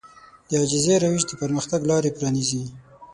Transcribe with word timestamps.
د 0.47 0.51
عاجزي 0.59 0.95
روش 1.03 1.21
د 1.27 1.31
پرمختګ 1.41 1.81
لارې 1.91 2.15
پرانيزي. 2.17 2.63